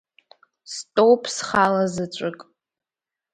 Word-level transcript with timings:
Стәоуп 0.73 1.23
схала 1.35 1.83
заҵәык. 1.93 2.39